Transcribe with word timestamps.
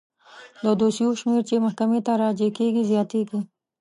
د 0.63 0.65
دوسیو 0.79 1.11
شمیر 1.21 1.43
چې 1.49 1.55
محکمې 1.65 1.99
ته 2.05 2.13
راجع 2.23 2.49
کیږي 2.57 2.83
زیاتیږي. 2.91 3.39